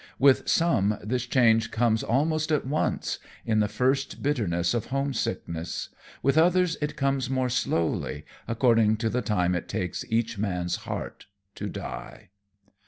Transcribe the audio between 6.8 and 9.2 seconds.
it comes more slowly, according to